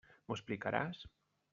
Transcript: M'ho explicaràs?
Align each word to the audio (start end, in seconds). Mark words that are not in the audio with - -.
M'ho 0.25 0.37
explicaràs? 0.37 1.07